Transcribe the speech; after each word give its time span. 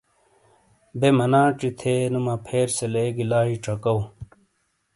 بے 0.99 1.09
مناچی 1.17 1.69
تھے 1.79 1.93
نو 2.11 2.19
مپھیر 2.25 2.67
سے 2.77 2.85
لیگی 2.93 3.25
لائی 3.31 3.55
چکاؤ۔ 3.63 3.99